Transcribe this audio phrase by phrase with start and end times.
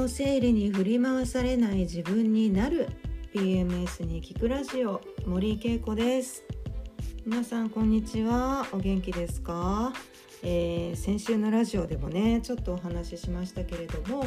[0.00, 2.88] の生理に振り回されない自分になる。
[3.34, 6.42] PMS に聞くラジオ森恵子です。
[7.26, 8.66] 皆さんこんにちは。
[8.72, 9.92] お元気ですか、
[10.42, 14.24] えー、先週のラジオでもねちょっとお話ししましたけれども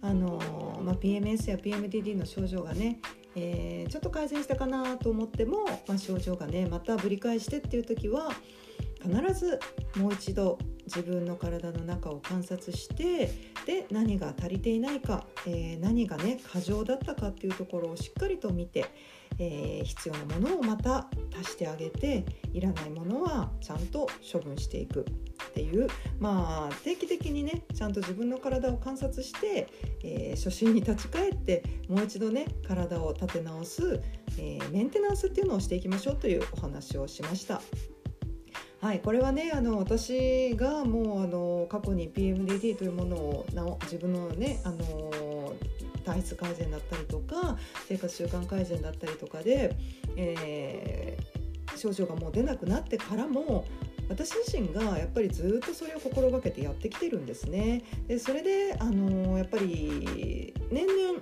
[0.00, 2.98] あの、まあ、PMS や PMDD の症状がね
[3.36, 8.32] えー、ちょっと改善したかなと思っても、まあ、症状がねまたぶり返してっていう時は
[9.02, 9.60] 必ず
[9.96, 18.86] もう一度自分の体の中を観察してで何が足りていないか、えー、何がね過剰だったかっていうところをしっかりと見て、
[19.38, 21.08] えー、必要なものをまた
[21.40, 25.06] 足してあげていらないものはちゃんと処分していく
[25.50, 29.68] っていうまあ定期的にねちゃんと自分の体を観察して、
[30.02, 34.00] えー、初心に立ち返ってもう一度ね体を立て直す、
[34.38, 37.60] えメンテナンスっていうのをしていきましょうというお話をしました。
[38.80, 45.54] はい、これはねあの私がもうあの過去に PMDD というものをなお自分のねあの
[46.04, 49.76] 体質改善だったりとか生活習慣改善だったりとかで、
[50.16, 53.66] えー、症状がもう出なくなってからも
[54.08, 57.84] 私自身がやっぱりずっとそれを心がけてやってきてるんですね。
[58.08, 61.20] でそれであのやっぱり年々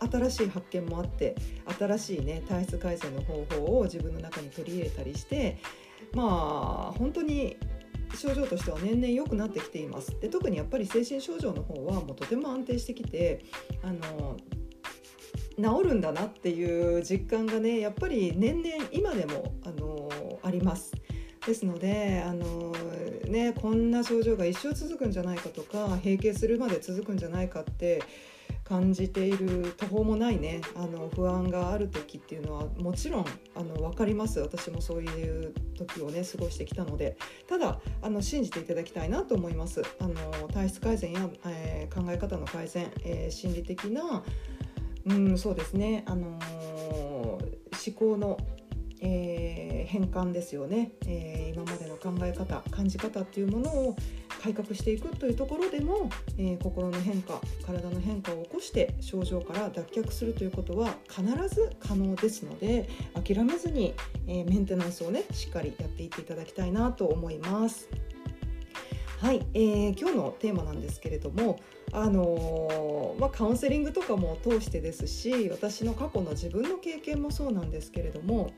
[0.00, 1.36] 新しい発見もあって
[1.78, 5.58] 新しいね体質改善の方法を自分の中に取り入れたりして
[6.12, 7.56] まあ本当に
[8.16, 13.44] 症状としては年々良くなってきていますで特にやっぱり精神症状の方はもうとても安定してきて
[13.82, 14.36] あの
[15.58, 20.08] 治るんだなっていう実感がねやっぱり年々今でもあの
[20.42, 20.92] あります。
[21.46, 22.72] ですのであの、
[23.26, 28.02] ね、こんな症状が一生続くんじゃないかとか閉経するまで続くんじゃないかって
[28.68, 30.60] 感じている途方もないね。
[30.76, 34.40] あの不安がある時っていうのはもちろんあの分かります。
[34.40, 37.16] 私もそういう時をね過ごしてきたので。
[37.46, 39.82] ただあの信じていただきたいなと思います。
[39.98, 40.14] あの
[40.52, 44.22] 体質改善や、えー、考え方の改善、えー、心理的な
[45.06, 46.04] うんそうですね。
[46.06, 48.38] あの思考の
[49.00, 53.96] えー、変換ですよね、えー、今までの考え方感じ方っていうものを
[54.42, 63.94] 改革していくというところでも、えー、心の変化体の変化を起こして症状から脱却するということは必ず可能ですので諦めずに、
[64.26, 67.88] えメンテナンスをねしっかりやっていっていただきたいなと思います。
[69.20, 71.58] はい、えー、今日のテーマなんですけれども、
[71.92, 78.52] あのー、まあ、カウンセリングとかも通してですし私の過去の自分の経験もそうなんですけれども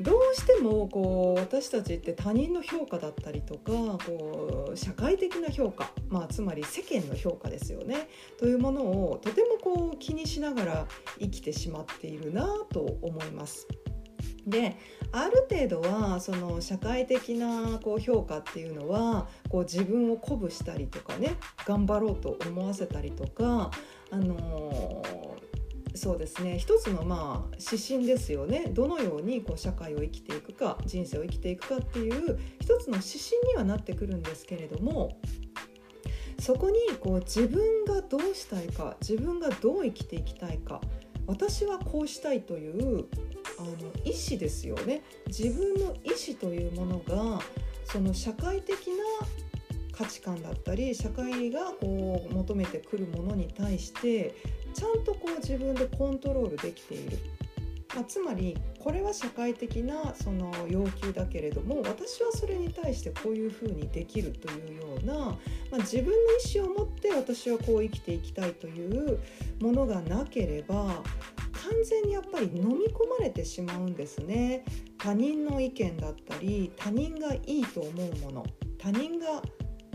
[0.00, 3.72] どうしてもこう私たちって他人の評価だったりとか
[4.04, 8.08] こう社会的な評価、まあ、つまり世間の評価ですよね
[8.38, 10.86] というものをとてもこう気にしながら
[11.18, 13.66] 生きてしまっているなと思います。
[14.46, 14.76] で
[15.10, 23.72] ある程度はその社会的なこう評価っていうのはこう自分を鼓舞したりとかね頑張ろうと思わせたりとか、
[24.10, 25.35] あのー、
[25.96, 26.58] そうですね。
[26.58, 28.66] 一つのまあ指針ですよね。
[28.72, 35.18] どのようにこう社会を生きていくか人生を生きていくかっていう一つの指針にはなってくるんですけれども
[36.38, 40.80] そこにこう自分がどうしたいか自分がどう生きていきたいか
[41.26, 43.06] 私はこうしたいという
[43.58, 43.70] あの
[44.04, 45.02] 意思ですよね。
[45.26, 47.40] 自分の意思というものが
[47.84, 48.94] その社会的な
[49.92, 54.34] 価値観だったり社会がこう求めてくるものに対して
[54.76, 57.18] ちゃんとこう自分でコントロールできている、
[57.94, 65.32] まあ、つまりこれは社会的なその要求だけれども私はそれに対してこういうふうにできるというような、ま
[65.72, 69.18] あ、自分の意思を持って私はこう生きていきたいという
[69.60, 71.02] ものがなければ
[71.52, 74.64] 完全にやっぱり飲み込まれてしまうんですね。
[74.98, 78.46] 他人の意見だったり他人がいいと思うもの
[78.78, 79.42] 他人が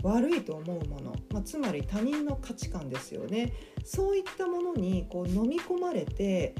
[0.02, 3.52] 悪いと思うもの、まあ、つまり他人の価値観ですよね
[3.84, 6.54] そういったものにこう飲み込まれて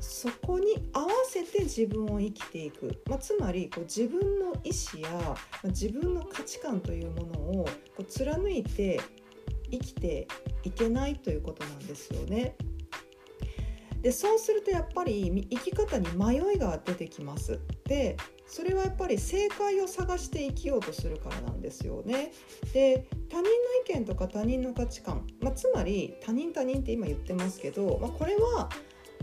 [0.00, 9.00] そこに合わせて自分を生きていく、まあ、つまりこう自分の意思や、自分の価値観というものをこう貫いて
[9.70, 10.26] 生きて
[10.64, 12.56] いけないということなんですよね。
[14.00, 17.60] でそうするとやっぱり生き方に迷いが出てきます。
[17.84, 18.16] で
[18.50, 22.32] それはやっぱり正解を探して生きようとするからなんですよね。
[22.74, 23.48] で他人の
[23.86, 28.68] 意見とか他人の価値観、まあ、つまり他人他人って今言ってますけど、まあ、これは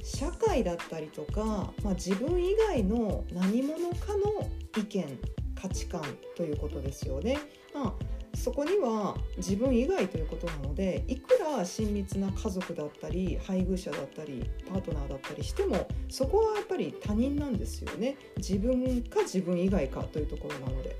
[0.01, 4.49] 社会だったりとか、まあ、自分以外の何者かの
[4.81, 5.19] 意見
[5.61, 6.01] 価値観
[6.37, 7.37] ということですよね。
[7.73, 20.95] まあそこには自分以外ということなのでいくら親密な家族だったり配偶者だったりパートナーだったりしてもそこはやっぱり他人なんですよね自分か自分以外かというところなので。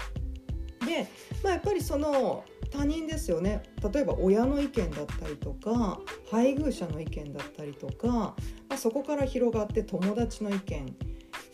[0.86, 1.08] で、
[1.44, 3.64] まあ、やっぱりその他人ですよね
[3.94, 6.00] 例えば親の意見だったりとか
[6.32, 8.36] 配偶者の意見だったりとか、ま
[8.70, 10.96] あ、そこから広がって友達の意見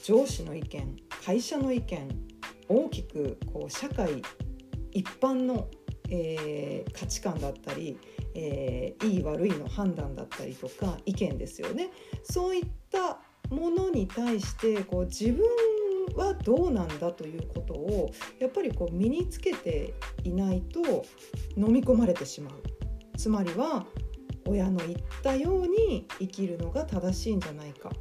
[0.03, 2.07] 上司の意見会社の意見
[2.67, 4.21] 大きくこう社会
[4.93, 5.67] 一般の、
[6.09, 7.97] えー、価値観だったり、
[8.35, 11.91] えー、いい悪いの判断だったりとか意見ですよね。
[12.23, 13.19] そういった
[13.49, 15.45] ものに対してこう自分
[16.15, 19.93] はどうなんだということをやっぱりこう身につけて
[20.23, 21.05] いないと
[21.57, 22.53] 飲み込まれてしまう。
[23.17, 23.85] つまりは
[24.45, 27.91] 親の言ったように生きるのが正しいんじゃないか。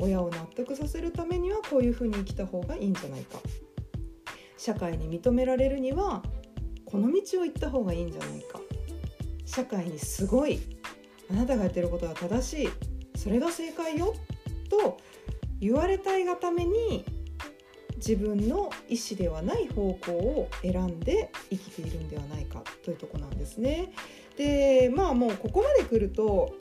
[0.00, 3.38] 親を納得させるためにはこういうふうに生きた方がいいんじゃないか。
[4.56, 6.22] 社会に認められるには
[6.92, 8.60] この道を行った方がいいんじゃないか。
[9.46, 10.60] 社会にすごい
[11.30, 12.68] あなたがやってることは正しい。
[13.16, 14.14] それが正解よ。
[14.68, 14.98] と
[15.58, 17.04] 言われたいがために
[17.96, 22.62] 自分の意思ではない方向を選んで生きているんではないか。
[22.84, 23.94] というとこなんですね。
[24.36, 26.56] でまあもうここまで来ると、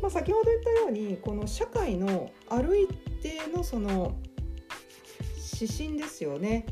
[0.00, 2.88] まあ、先ほど言ったようにこの社会のある一
[3.20, 4.16] 定のその
[5.60, 6.64] 指針ですよね。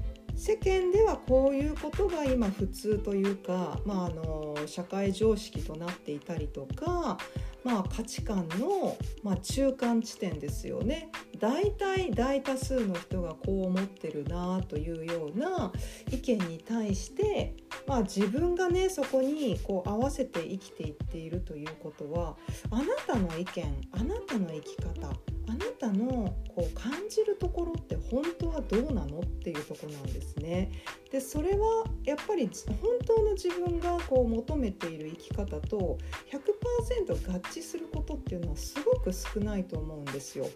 [0.47, 7.17] 世間ではこういうことが今普通というか、まあ、あの社会常識となっていたりとか、
[7.65, 11.09] まあ、価値観の、まあ、中間地点ですよね
[11.41, 15.73] 大体大多数の人がこう思ってるなというような
[16.11, 17.55] 意見に対して、
[17.87, 22.37] まあ、自分がねそこにこう合わせて生きていっているということは
[22.71, 25.09] あなたの意見あなたの生き方
[25.47, 30.71] あなたのこう感じるところって本当はどうなのっていうとこなんですね。
[31.11, 32.49] でそれはやっぱり
[32.81, 35.99] 本当の自分がこう求めている生き方と
[36.33, 40.47] 100%合致することっていうのはすごく少ないと思うんですよ。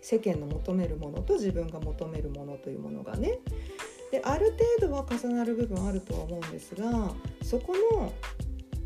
[0.00, 3.38] 世間の求めるものと自分が求めるものというものがね。
[4.10, 8.12] である程度は重なる部分あるとは思うんですがそこの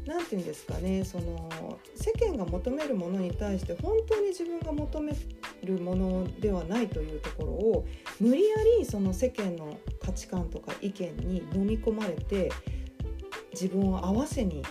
[0.07, 1.49] 何て言うんですかねその
[1.95, 5.15] 世間が求めるものに対して本当に自分が求め
[5.63, 7.87] るものではないというところを
[8.21, 12.53] 無理やりその世間の価値観とか意見に飲み込まれて
[13.53, 14.63] 自分を合わせに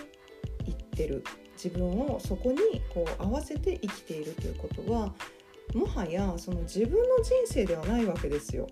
[0.66, 1.24] いってる
[1.64, 2.58] 自分をそこに
[2.92, 5.14] こう合わせて生きているということは
[5.74, 8.66] もはやその自分の人生ではないわけですよ。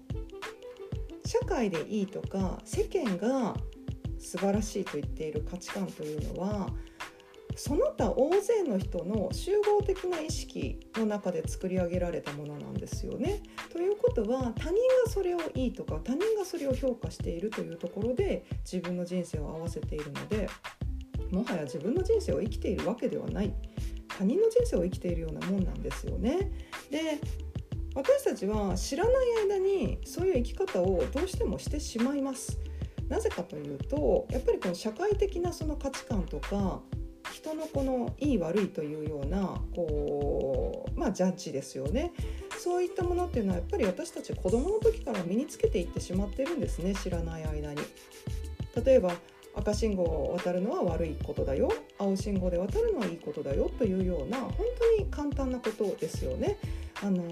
[1.24, 3.56] 社会でいいとか世間が
[4.18, 6.68] 素晴らしいと言っている価値観というのは
[7.56, 13.42] その他大勢の人の集合的な意識の中で作り上げられたものなんですよね。
[13.70, 14.74] ということは他人
[15.04, 20.48] がそれをいいとか他人がそれを評価しているというところで自分の人生を合わせているので
[21.32, 23.52] もはや自分の人生を生きているわけではない
[24.18, 26.52] 他人の人生を生きているようなもんなんですよね。
[26.90, 27.18] で
[27.94, 29.14] 私たちは知らない
[29.48, 32.58] 間にそういう生き方をどうしてもしてしまいます。
[33.08, 36.80] なぜかというとやっぱりこの社会的なその価値観とか
[37.32, 42.12] 人のこのいい悪いというようなこう、まあ、ジャッジですよね
[42.58, 47.80] そういったものっていうのはやっぱり私たち子どもの時から身につけていってしまってるんですね知らない間に。
[48.84, 49.14] 例えば
[49.54, 54.52] 赤信号を渡るのは悪いことだよ青信号で渡るのはいいことだよというような本
[54.98, 56.58] 当に簡単なことですよね。
[57.02, 57.22] あの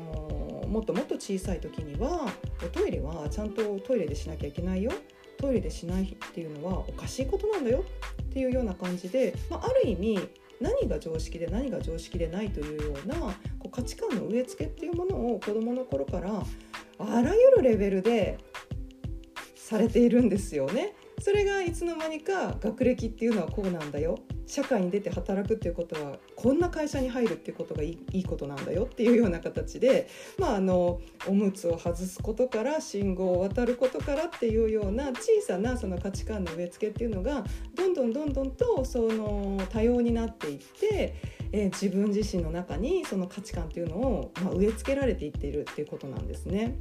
[0.64, 2.26] ー、もっともっと小さい時には
[2.64, 4.93] おトイレはちゃんとトイレでしなきゃいけないよ
[5.38, 7.85] トイレでしないっていうのはおかしいことなんだよ
[8.23, 10.18] っていうような感じで、まあ、ある意味
[10.61, 13.33] 何が常識で何が常識でないというようなこ
[13.66, 16.42] う価値観の植え付けっていうものを子どもの頃から
[16.99, 18.38] あらゆるレベルで
[19.54, 20.94] されているんですよね。
[21.20, 30.08] それがいつの間にか学歴っていうのはこうなんだよ社会に出て働くっていうことはこんな会社に入るっていうことがいいことなんだよっていうような形で、
[30.38, 37.44] まあ、あのおむつを外すことから信号を渡ることからっていうような小さなその価値観の植え付けっていうのが
[37.76, 41.14] どんどんどんどんとその多様になっていって、
[41.52, 46.76] えー、自分自身の中にその価値観っていうのを、まあ、植え付けられていっているっていうことなんですね。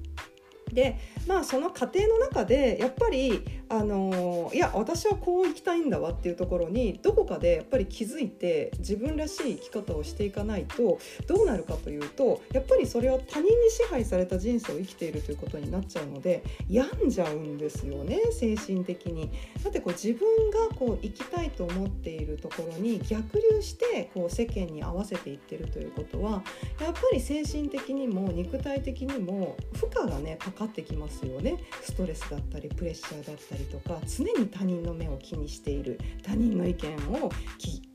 [0.74, 0.98] で
[1.28, 19.30] まあその過程の中でやっぱりあのいや私はこう生きたいんだわっていうところにどこかでやっぱり気づいて自分らしい生き方をしていかないとどうなるかというとやっぱりそれは他人に支配された人生を生きているということになっちゃうので病んじゃうんですよね精神的に。
[19.64, 26.44] だってこう自分がこう生きたいと思っているところに逆流してこう世間に合わせていってるということは
[26.80, 31.58] やっぱり精神的にも肉体的にも負荷がねかかってきますよね。
[31.82, 37.32] ストレスだったりプレッシャーだったりとか常に他人の目を気にしている他人の意見を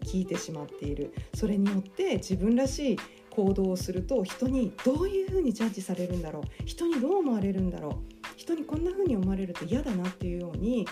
[0.05, 1.13] 聞いてしまっている。
[1.35, 2.99] それによって自分らしい
[3.31, 6.43] 行動をすると人にどういうふうにジャッジされるんだろう。
[6.65, 8.15] 人にどう思われるんだろう。
[8.37, 10.87] 人にこんな風に思われると嫌だなっていうように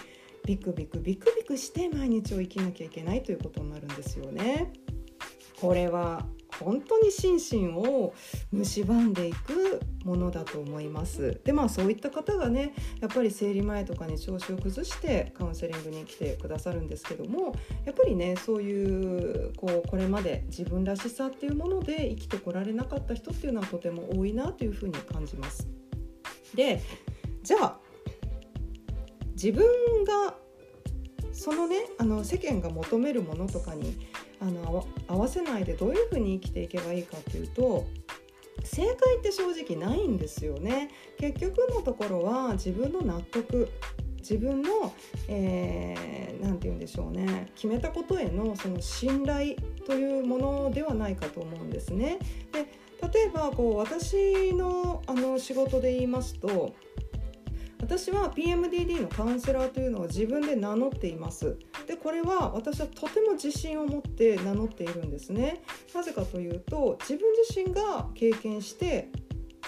[0.45, 4.73] ビクビクビクビクして毎日を生きなきゃいけないということになるんですよね。
[5.61, 6.27] これは
[6.63, 8.15] 本当に心身を
[8.53, 17.55] 蝕んでいくものだと思いますでまあそういった方がねやっぱり生理前とかに調子を崩してカウンセリングに来てくださるんですけども
[17.85, 25.69] やっぱりねそういうこうこれまで自分らしさっていうもので生きてこられなかった人っていうのはとても多いなというふうに感じます。
[26.55, 26.83] で
[27.43, 27.79] じゃあ
[29.33, 29.65] 自分
[30.05, 30.37] が
[31.33, 33.97] そのねあの世間が求めるものとかに
[34.43, 37.87] あの合わせないでどういうふうに生きていけばいいかっていうと
[38.65, 43.69] 正解って正直ないんですよね結局のところは自分の納得
[44.19, 44.93] 自分の何、
[45.29, 49.57] えー、て言うんでしょうね決めたことへのその信頼
[49.87, 52.19] というものではないかと思うんですね。
[52.53, 52.67] で
[53.13, 56.73] 例えばこう私のあの仕事で言いますと
[57.83, 61.59] 私は PMDD のカウンセラーというのを自分で名乗っています。
[61.87, 65.63] でこれは私はとても自信を持って名乗っているんですね。
[65.93, 69.11] なぜかというと自分自身が経験して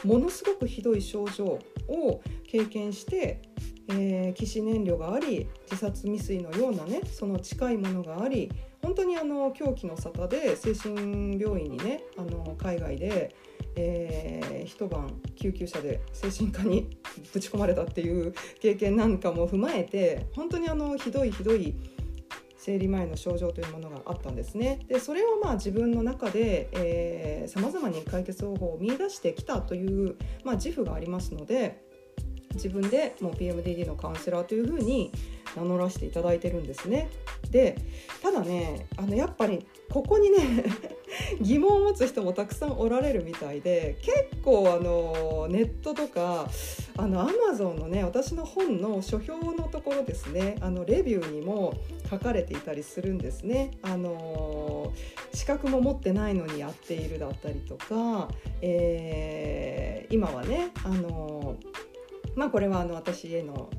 [0.04, 3.42] ものすごくひどい症状を経験して
[3.88, 8.50] えー、起死燃料があり自殺未遂のようなねその近いものがあり
[8.82, 13.34] 本当にあの狂気の沙汰で精神病院にねあの海外で
[13.76, 16.96] えー、一晩救急車で精神科に
[17.32, 21.74] ぶち込まれたっていう経験なんかも踏まえて本当にあのひどいひどい
[22.56, 24.80] 生理前の症状というものがあったんですね。
[24.88, 31.84] でそれをまあ自分の中でさまざまに解決方法を見いだしてきたという、まあ、自負がありますので
[32.54, 35.12] 自分でもう PMDD のカウンセラーというふうに
[35.56, 37.08] 名乗らせていただいてるんですね。
[37.50, 37.76] で
[38.22, 40.64] ただねあのやっぱりここにね
[41.40, 46.48] 疑問を持つ人もたくさんおられるみたいで結構あのネットとか
[46.96, 51.74] あのアマゾンのね私の本の書評のところですねあのレビューにも
[52.10, 53.72] 書かれていたりするんですね。
[53.82, 54.92] あの
[55.32, 58.28] 資格も持ってないのにやっているだったりとか、
[58.60, 61.56] えー、今はねあの
[62.36, 63.70] まあこれはあの私への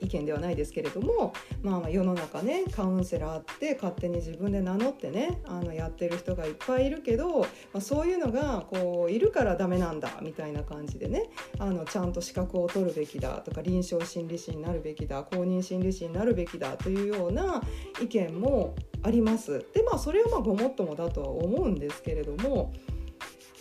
[0.00, 11.28] 意見ではないですけれども、まあ、世の中ねカウンセラーって勝手に自分で名乗ってねあのやってる人がいっぱいいるけど、まあ、そういうのがこういるからダメなんだみたいな感じでね
[11.58, 17.62] あのちゃんと資格を取るべきだとか臨床心理士になるべきだ公認心理士になるべきだというような
[18.02, 19.64] 意見もあります。
[19.74, 22.72] でまあそれはまあごもっともだとは思うんですけれども、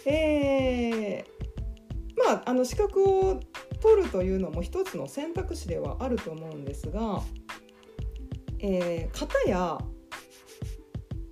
[0.05, 1.38] えー、
[2.29, 3.39] まああの資格を
[3.81, 7.21] 取るというのも一つの選択肢ではあると思うんですが、
[8.59, 9.79] えー、方や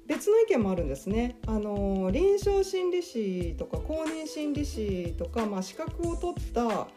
[0.08, 1.38] 別の意見もあるんですね。
[1.46, 6.88] あの臨床心理士とか公認心理士とか、まあ、資格を取った、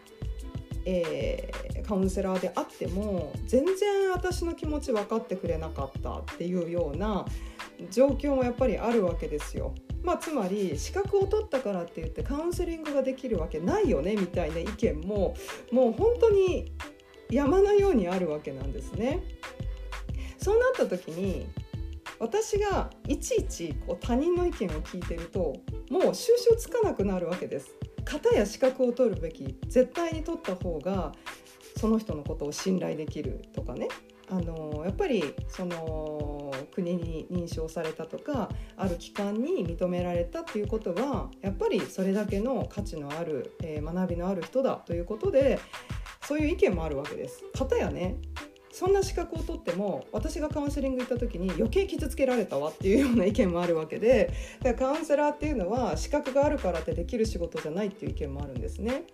[0.86, 7.26] えー、カウンセラーであっても全然私の気持ち分かってくれなかったっていうような
[7.90, 9.74] 状況もやっぱりあるわけですよ。
[10.02, 15.34] まあ、つまり資格を取ったからって言ってカウンセリングができるわけないよねみたいな意見も
[15.70, 16.72] もう本当に
[17.30, 19.22] 山のようにあるわけなんですね。
[20.38, 21.46] そうなった時に
[22.18, 25.54] 私がいちいちこう他人の意見を聞いてると
[25.90, 27.74] もう収集つかなくなるわけです。
[28.04, 31.12] 型や資格を取るべき絶対に取った方が
[31.76, 33.88] その人のことを信頼できるとかね
[34.28, 45.58] あのやっぱりその国に認証されたとかある機関に認められたっていうことはやっぱりそれだけの価値のある、えー、学びのある人だということで
[46.22, 47.42] そういう意見もあるわけです。
[47.56, 48.16] かたやね
[48.72, 59.04] そんな資格を取っても私がカウンセリング行った時に余計傷つけられたわっていうような意見もあるわけでだからカウンセラーっていうのは資格があるからってできる仕事じゃないっていう意見もあるんですね。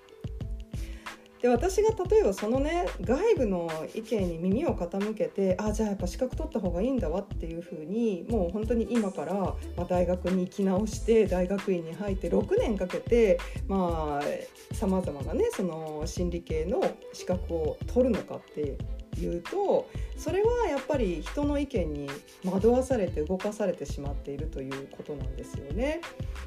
[1.42, 13.38] で私が例えばそのね外部の意見に耳を傾けてあじゃあやっぱ資格取った方がいいんだわっていうふうにもう本当に今から、まあ、大学に行き直して大学院に入って6年かけて
[13.68, 18.76] まあさまざまなねその心理系の資格を取るのかって
[19.20, 22.10] いうとそれはやっぱり人の意見に
[22.44, 26.00] 惑わされて動かされてしまっているということなんですよね。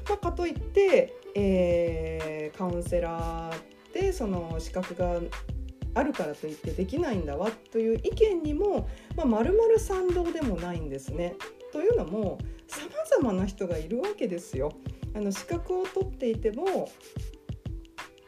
[0.08, 5.20] まあ、かといって、えー、カウンセラーってその資格が
[5.94, 11.34] あるからといってできないんだわという意見にも、まあ、丸々賛同でもないんですね。
[11.72, 14.72] というのもさまざまな人がいるわけですよ。
[15.14, 16.88] あの資格を取っていても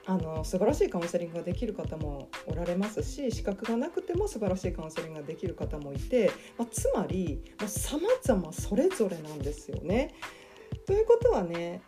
[0.05, 10.15] あの素晴らしいカウンセリングができる方もおられますし資格がなくても素晴らしいカウンセリングができる方もいて、まあ、つまりさまざまそれぞれなんですよね。
[10.87, 11.83] ということはね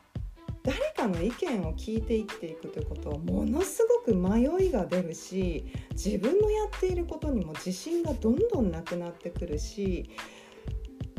[1.05, 10.09] 誰かの意見を聞いて生きていくということはものすごく迷いが出るし自分のやっていることにも自信がどんどんなくなってくるし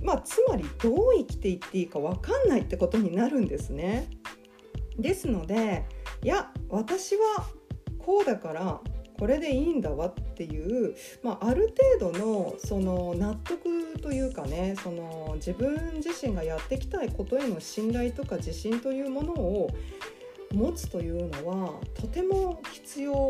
[0.01, 4.07] まあ、つまりどう生きていっていいか分かんないってことになるんですね。
[4.99, 5.85] ですので
[6.21, 7.47] いや私は
[7.97, 8.81] こうだから
[9.17, 19.69] これでいいんだわっていう、まあ、ある程度のその納得というかねその自分自身がやってきたいことへの信頼とか自信というものを
[20.53, 23.24] 持つというのはとても必要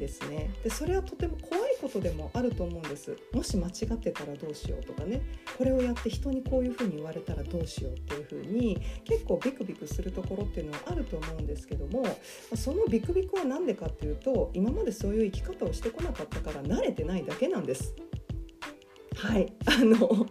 [0.00, 0.50] ですね。
[0.64, 3.16] でそれはとても怖いことでもあると思うんです。
[3.32, 5.20] もし間違ってたらどうしようとかね。
[5.56, 12.04] これをやって人にこういうふうに言われたらどうしようっていうふうに結構ビクビクするところっていうのはあると思うんですけども
[12.56, 17.94] そのビクビクは何でかっていうと今までそういう生き方をしてこなかったから慣れてないだけなんです。
[19.16, 19.52] はい。
[19.66, 20.26] あの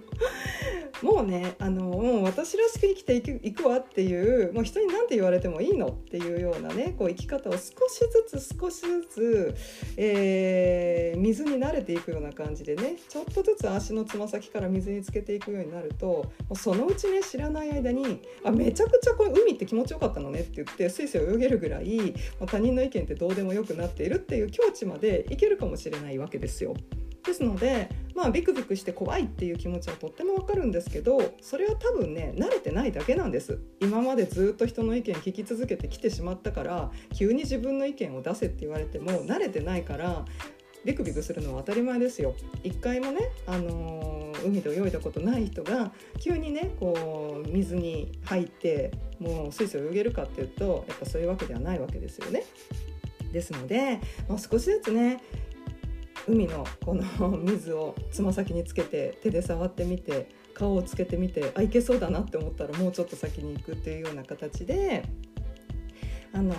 [1.01, 7.63] もうねあのもう私らしく生きていくいくわっていうもう人に何て言われてもいいのっていうようなねこう生き方を少し
[8.29, 9.55] ずつ少しずつ、
[9.97, 21.97] えー、水に慣れていくような感じでねちょっとずつ足のつま先から水につけていくようになるともうそのうちね知らない間にあめちゃくちゃこれ海って気持ちよかったのねって言ってスイスイ泳げるぐらい
[22.39, 26.75] もう他人の意見ってどうでもよくなっているっていう境地までいけるかもしれないわけですよ。
[27.25, 40.25] ですのでまあビクビクして怖いっていう気持ちはとってもわかるんですけどそれは多分ね慣れてないだけなんです今までずっと人の意見聞き続けてきてしまったから急に自分の意見を出せって言われても慣れてないから
[40.85, 52.43] ビクビクするのは当たり前ですよ一回もね、あのー、海で泳いだことない人が急にねこう水に入ってもうスイス泳げるかっていうとやっぱそういうわけではないわけですよね。
[53.31, 55.21] ですので、まあ、少しずつね
[56.29, 65.03] 海のこの水をつま先につけて手で触ってみて顔をつけてみてあいけそうだなって思ったらもうちょっと先に行くっていうような形で
[66.31, 66.53] あの、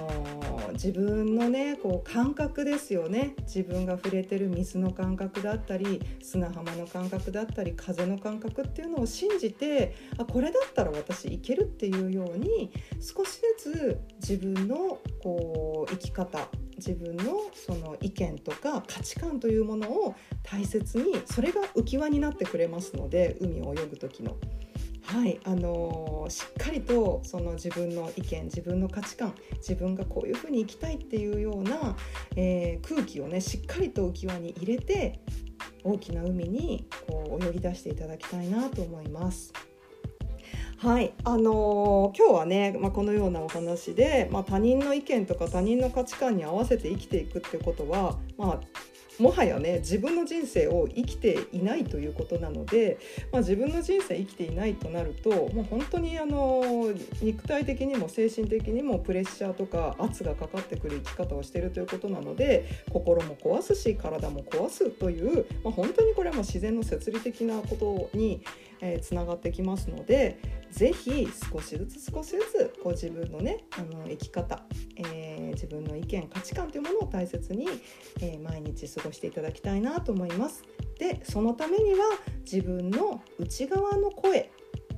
[0.73, 24.37] 自分のねこう感覚ですよね自分が触れてる水の感覚だったり砂浜の感覚だったり風の感覚っていうのを信じてあこれだったら私いけるっていうように少しずつ自分のこう生き方自分のその意見とか価値観というものを大切にそれが浮き輪になってくれますので海を泳ぐ時の。
[25.11, 31.97] はいあのー、しっかりとその自分の意見自分の価値観自分がこういうふうに生きたいっていうような、
[32.37, 35.19] えー、空気をねしっかりと浮き輪に入れて
[35.83, 39.53] 大きな海にこう泳ぎ出していただきたいなと思います。
[40.79, 48.61] はいあのー、今日はね、まあ、このようなお話で、まあ、他人の意見とか他人の価値観に合わせて生きていくってことは、まあ、
[49.21, 52.99] もはやね自分の人生を生きていないということなので、
[53.31, 56.63] まあ、自分の人生生きていないとなるともう本当にあの
[57.23, 68.43] 肉体的にも精神的にもプレッシャーとか圧がかかってくる生き方をしてるということなので心も壊すし体も壊すという、まあ、本当にこれはもう自然の摂理的なことに
[68.81, 70.39] えー、つながってきますので
[70.71, 74.63] 是非少しずつ少しずつこう自分のねあの生き方、
[74.97, 77.69] えー、自分の意見価値観というものを大切に、
[78.21, 80.63] えー、毎日過ごしていただきたいなと思います。
[80.99, 81.99] でそのためには
[82.41, 84.51] 自分の内側の声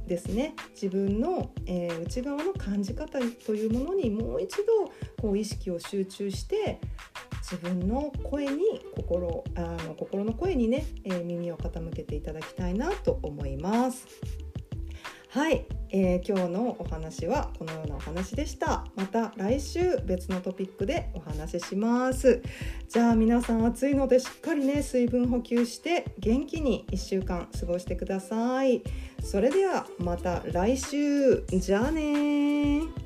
[0.06, 6.80] ですね自分の、えー、内側の感じ方というものにもう一度こう意識を集中して
[7.52, 8.62] 自分の声に
[8.96, 14.06] 心あの心の声にね、えー、耳を傾けていただきたいなと思います。
[15.28, 18.86] はい、えー、今日のお話はこのようなお話でした。
[18.96, 22.42] また来週別のトピックでお話しします。
[22.88, 28.82] じゃあ皆さん暑いのでしっかりね水分補給して元気に1週間過ごしてください。
[29.22, 33.01] それではまた来週じゃあね